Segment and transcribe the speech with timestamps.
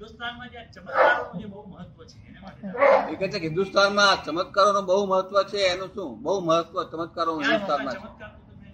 [0.00, 4.84] હિન્દુસ્તાનમાં જે ચમત્કારોનું જે બહુ મહત્વ છે એના માટે એ કહે છે કે હિન્દુસ્તાનમાં ચમત્કારોનું
[4.86, 6.10] બહુ મહત્વ છે એનું શું?
[6.22, 8.00] બહુ મહત્વ ચમત્કારોનું હિન્દુસ્તાનમાં છે.
[8.00, 8.68] ચમત્કાર તો તમે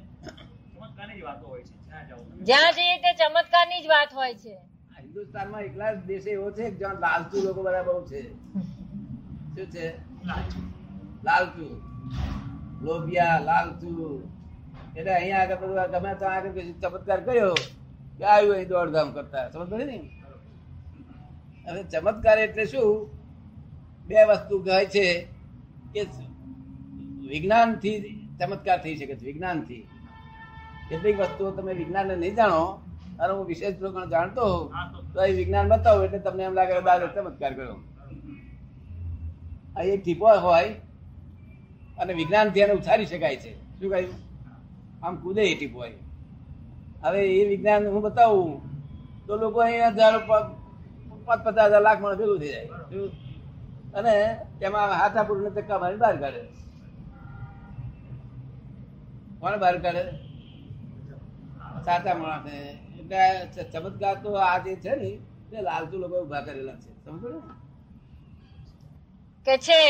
[0.77, 4.55] ચમત્કારની જ વાતો હોય છે જ્યાં જાઓ જ્યાં જઈએ તે ચમત્કારની જ વાત હોય છે.
[4.99, 8.21] હિન્દુસ્તાનમાં એકલા જ દેશ એવો છે જ્યાં લાલચુ લોકો બધા બહુ છે.
[9.55, 9.87] શું છે?
[11.25, 11.67] લાલચુ.
[12.83, 13.91] લોભિયા લાલચુ.
[14.97, 17.55] એટલે અહીંયા આગળ બધું ગમે ત્યાં આગળ ચમત્કાર કર્યો
[18.19, 19.45] કે આવ્યું અહીં દોડધામ કરતા.
[19.53, 19.99] સમજ પડે ને?
[21.69, 23.11] હવે ચમત્કાર એટલે શું?
[24.07, 25.27] બે વસ્તુ કહે છે
[25.95, 26.01] કે
[27.29, 28.01] વિજ્ઞાનથી
[28.41, 29.89] ચમત્કાર થઈ શકે છે, વિજ્ઞાનથી.
[30.89, 32.65] કેટલીક વસ્તુઓ તમે વિજ્ઞાનને નહીં જાણો,
[33.21, 34.71] અને હું વિશેષ પ્રકરણ જાણતો હોઉં,
[35.15, 37.77] તો એ વિજ્ઞાન બતાવું એટલે તમને એમ લાગે બાર ચમત્કાર કર્યો.
[39.77, 40.69] આ એક ટીપો હોય,
[41.99, 43.81] અને વિજ્ઞાનથી એને ઉછારી શકાય છે.
[43.81, 44.15] શું કહ્યું?
[45.07, 45.85] આમ કૂદે એ ટીપો
[47.03, 48.63] હવે એ વિજ્ઞાન હું બતાવું,
[49.27, 50.56] તો લોકો અહીંયા પ-
[51.27, 52.69] પાંચ પચાસ હજાર લાખ માણસ ભેગું થઈ જાય.
[53.95, 54.15] અને
[54.63, 56.43] એમાં હાથા પુરુષને ધક્કા મારી બહાર કાઢે.
[59.41, 60.05] કોણ બહાર કાઢે?
[61.85, 62.51] સાચા માણસ.
[62.99, 65.11] એટલે ચમત્કાર તો આ જે છે ને
[65.51, 67.05] તે લાલચુ લોકો ઊભા કરેલા છે.
[67.05, 67.41] સમજો ને?
[69.47, 69.81] કે છે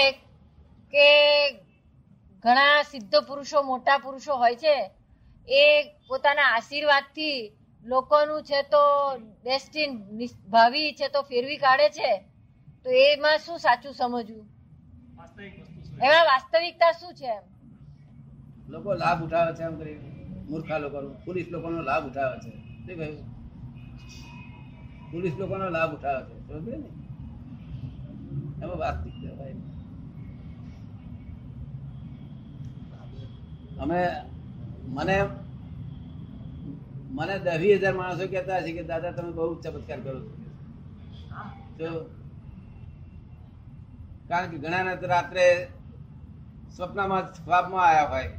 [0.93, 1.07] કે
[2.43, 4.91] ઘણા સિદ્ધ પુરુષો, મોટા પુરુષો હોય છે,
[5.49, 5.63] એ
[6.09, 7.53] પોતાના આશીર્વાદથી
[7.87, 8.83] લોકોનું છે તો
[9.17, 9.91] ડેસ્ટિન
[10.51, 12.19] ભાવિ છે તો ફેરવી કાઢે છે
[12.85, 14.47] તો એમાં શું સાચું સમજવું?
[16.03, 17.43] એમાં વાસ્તવિકતા શું છે એમ?
[18.69, 19.99] લોકો લાભ ઉઠાવે છે એમ કરી
[20.51, 22.51] મૂર્ખા લોકોનો પોલીસ લોકોનો લાભ ઉઠાવે છે.
[22.51, 23.37] શું કહ્યું?
[25.13, 26.49] પોલીસ લોકોનો લાભ ઉઠાવે છે.
[26.49, 26.89] સમજે ને?
[28.63, 29.63] એમાં વાસ્તવિકતા ભાઈ.
[33.81, 34.01] અમે
[34.89, 35.46] મને
[37.15, 40.31] મને દસ હજાર માણસો કહેતા હશે કે દાદા તમે બહુ ચમત્કાર કરો છો.
[41.79, 41.89] તો
[44.29, 45.47] કારણ કે ઘણાને તો રાત્રે
[46.77, 48.31] સ્વપ્નમાં ખ્વાબમાં આવ્યા હોય.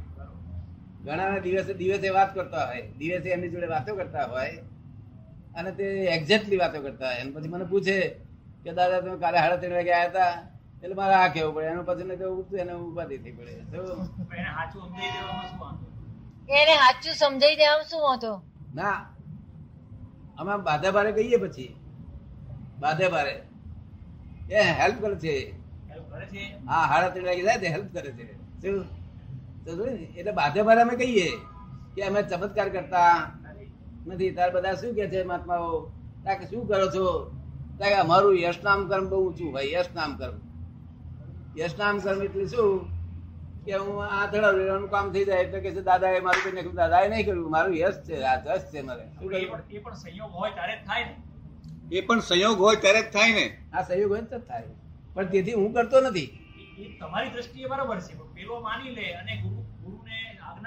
[1.04, 2.84] ઘણાના દિવસે દિવસે વાત કરતા હોય.
[2.98, 4.60] દિવસે એમની જોડે વાતો કરતા હોય
[5.56, 5.86] અને તે
[6.16, 7.20] એક્ઝેક્ટલી વાતો કરતા હોય.
[7.22, 7.96] અને પછી મને પૂછે
[8.64, 10.32] કે દાદા તમે કાલે સાડા ત્રણ વાગે આવ્યા હતા?
[10.82, 11.68] એટલે મારે આ કહેવું પડે.
[11.72, 13.52] એનું પછી તો ઉઠતું એને ઉપાધિ થઈ પડે.
[13.72, 13.78] તો
[14.36, 15.86] એને સાચું સમજાઈ દેવામાં શું વાંધો?
[16.58, 18.32] એને સાચું સમજાઈ દેવામાં શું હતો
[18.78, 18.98] ના
[20.40, 21.70] અમે બાધે ભારે કહીએ પછી.
[22.80, 23.34] બાધે ભારે
[24.50, 25.34] એ હેલ્પ કરે છે.
[26.68, 28.26] હા હાડા ત્રણ વાગે જાય હેલ્પ કરે છે?
[30.18, 31.28] એટલે બાધે ભારે અમે કહીએ
[31.94, 33.14] કે અમે ચમત્કાર કરતા.
[34.06, 35.72] નથી તાર બધા શું કે છે મહાત્માઓ?
[36.24, 37.06] તાકે શું કરો છો?
[37.78, 40.36] તાકે અમારું યશ નામ કર્મ બહુ ઊંચું ભાઈ યશ નામ કર્મ
[41.58, 42.97] યશ નામ કર્મ એટલે શું?
[43.64, 45.42] કે હું આ ધડાવવાનું કામ થઈ જાય.
[45.44, 48.36] એટલે કે છે દાદા એ મારું કઈ દાદા એ નહીં કર્યું મારું યશ છે આ
[48.44, 49.04] જશ છે મારે.
[49.04, 51.14] એ પણ સંયોગ હોય ત્યારે જ થાય ને.
[51.92, 53.46] એ પણ સંયોગ હોય ત્યારે જ થાય ને.
[53.72, 54.68] આ સંયોગ હોય તો જ થાય.
[55.14, 56.28] પણ તેથી હું કરતો નથી.
[57.00, 60.18] તમારી દ્રષ્ટિએ બરાબર છે પણ પેલો માની લે અને ગુરુ ગુરુને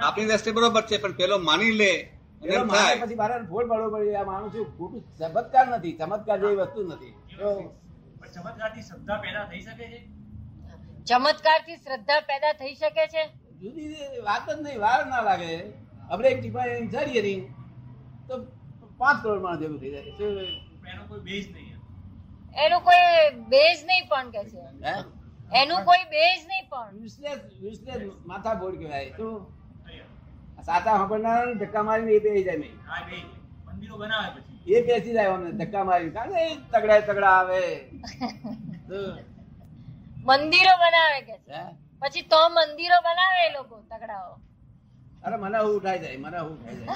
[0.07, 1.91] આપણી દ્રષ્ટિએ બરોબર છે પણ પેલો માની લે
[2.41, 2.95] અને મારે થાય.
[3.03, 4.65] પછી મારે ફોડ પાડવો પડે આ માણસ છું.
[4.77, 7.13] ખોટું ચમત્કાર નથી ચમત્કાર જેવી વસ્તુ નથી.
[8.33, 9.99] ચમત્કારથી શ્રદ્ધા પેદા થઈ શકે છે?
[11.07, 13.23] ચમત્કારથી શ્રદ્ધા પેદા થઈ શકે છે?
[13.61, 13.87] જુદી
[14.27, 15.51] વાત જ નહીં વાર ના લાગે.
[16.09, 17.41] આપણે એક ટીપા વિચારીએ નહીં
[18.27, 18.33] તો
[18.99, 20.11] પાંચ કરોડ માણસ જેવું થઈ જાય.
[20.91, 21.77] એનો કોઈ બેઝ નહીં.
[22.55, 23.07] એનું કોઈ
[23.47, 24.61] બેઝ નહીં પણ કે છે.
[25.53, 27.01] એનું કોઈ બેઝ નહીં પણ.
[27.01, 29.11] વિશ્લેષ વિશ્લેષ માથા બોર કહેવાય.
[29.17, 29.29] તો.
[30.65, 32.77] સાચા સાંભળનાર ધક્કા મારીને એ બેસી જાય નહીં.
[33.09, 33.17] બે
[33.67, 34.75] મંદિરો બનાવે પછી.
[34.75, 37.61] એ બેસી જાય અમને ધક્કા મારી કારણ કે તગડા તગડા આવે?
[40.27, 41.59] મંદિરો બનાવે કે છે?
[42.01, 44.33] પછી તો મંદિરો બનાવે એ લોકો તગડાઓ.
[45.25, 46.95] અરે મને હું ઉઠાઈ જાય મને હું ઉઠાઈ જાય.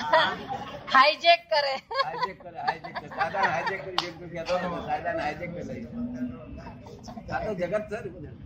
[0.94, 1.76] હાઈજેક કરે.
[2.06, 3.10] હાઈજેક કરે હાઈજેક કરે.
[3.18, 5.84] દાદાને હાઈજેક કરી જેમ કે કહેતો હતો ને, હાઈજેક કરી લઈ
[7.34, 8.38] આ તો જગત છે બધું.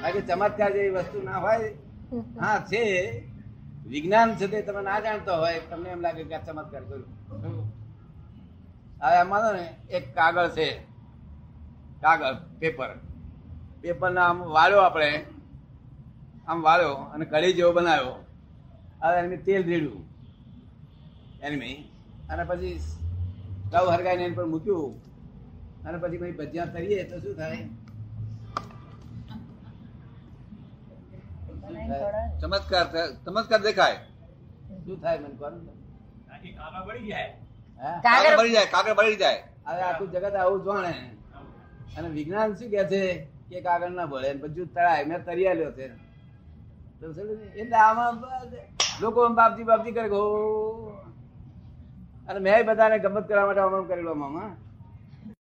[0.00, 1.68] બાકી ચમત્કાર જેવી વસ્તુ ના હોય
[2.40, 2.82] હા છે.
[3.92, 7.10] વિજ્ઞાન છે તે તમે ના જાણતો હોય તમને એમ લાગે કે આ ચમત્કાર કર્યું.
[9.02, 10.68] હવે આમાં ને એક કાગળ છે.
[12.04, 12.90] કાગળ પેપર
[13.82, 15.10] પેપર ના આમ વાળ્યો આપણે.
[16.48, 18.16] આમ વાળ્યો અને કઢી જેવો બનાવ્યો.
[19.02, 20.02] હવે એની તેલ રેડ્યું.
[21.46, 21.76] એની
[22.30, 24.92] અને પછી સ્ટવ હરગાઈને એની પર મૂક્યું.
[25.86, 27.62] અને પછી પછી ભજીયા તરીએ તો શું થાય?
[32.40, 32.86] ચમત્કાર
[33.24, 33.98] ચમત્કાર દેખાય.
[34.84, 35.54] શું થાય મને કોણ
[36.60, 37.30] કાગળ બળી જાય.
[38.04, 39.40] કાગળ કાગળ બળી જાય કાગળ બળી જાય.
[39.66, 40.92] હવે આખું જગત આવું જાણે.
[41.96, 43.02] અને વિજ્ઞાન શું કે છે?
[43.48, 45.86] કે કાગળ ના ભળે બધું તળાય મેં તરિયા લ્યો છે?
[47.60, 48.14] એટલે આમાં
[49.00, 50.08] લોકો બાપજી બાપજી કરે.
[52.28, 54.56] અને મેં બધાને ગમત કરવા માટે આમ કરેલો હા.